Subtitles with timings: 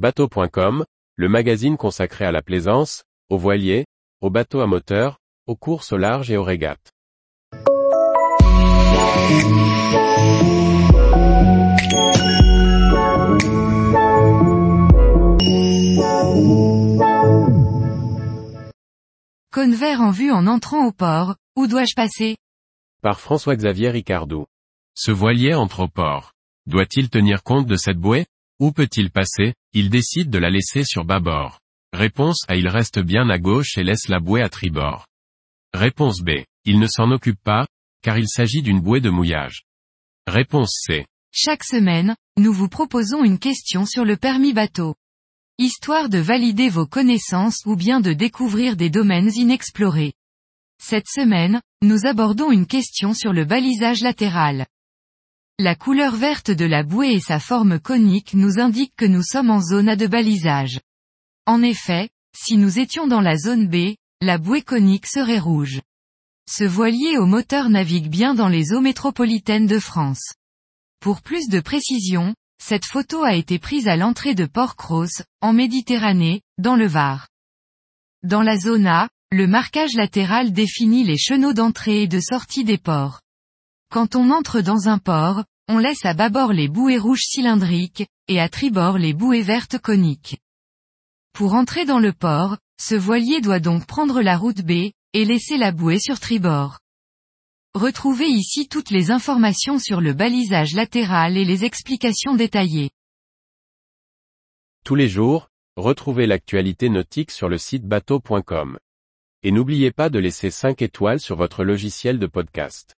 [0.00, 3.84] Bateau.com, le magazine consacré à la plaisance, aux voiliers,
[4.22, 6.90] aux bateaux à moteur, aux courses au large et aux régates.
[19.52, 22.38] Cône vert en vue en entrant au port, où dois-je passer?
[23.02, 24.46] Par François-Xavier Ricardou.
[24.94, 26.32] Ce voilier entre au port.
[26.64, 28.24] Doit-il tenir compte de cette bouée?
[28.60, 29.54] Où peut-il passer?
[29.72, 31.60] Il décide de la laisser sur bâbord.
[31.94, 32.56] Réponse A.
[32.56, 35.06] Il reste bien à gauche et laisse la bouée à tribord.
[35.72, 36.44] Réponse B.
[36.66, 37.66] Il ne s'en occupe pas,
[38.02, 39.62] car il s'agit d'une bouée de mouillage.
[40.26, 41.06] Réponse C.
[41.32, 44.94] Chaque semaine, nous vous proposons une question sur le permis bateau.
[45.58, 50.12] Histoire de valider vos connaissances ou bien de découvrir des domaines inexplorés.
[50.82, 54.66] Cette semaine, nous abordons une question sur le balisage latéral.
[55.62, 59.50] La couleur verte de la bouée et sa forme conique nous indiquent que nous sommes
[59.50, 60.80] en zone A de balisage.
[61.44, 65.82] En effet, si nous étions dans la zone B, la bouée conique serait rouge.
[66.48, 70.32] Ce voilier au moteur navigue bien dans les eaux métropolitaines de France.
[70.98, 76.40] Pour plus de précision, cette photo a été prise à l'entrée de Port-Cros, en Méditerranée,
[76.56, 77.28] dans le Var.
[78.22, 82.78] Dans la zone A, le marquage latéral définit les chenaux d'entrée et de sortie des
[82.78, 83.20] ports.
[83.90, 88.38] Quand on entre dans un port, on laisse à bâbord les bouées rouges cylindriques, et
[88.38, 90.38] à tribord les bouées vertes coniques.
[91.32, 95.56] Pour entrer dans le port, ce voilier doit donc prendre la route B, et laisser
[95.56, 96.78] la bouée sur tribord.
[97.74, 102.90] Retrouvez ici toutes les informations sur le balisage latéral et les explications détaillées.
[104.84, 108.78] Tous les jours, retrouvez l'actualité nautique sur le site bateau.com.
[109.42, 112.94] Et n'oubliez pas de laisser 5 étoiles sur votre logiciel de podcast.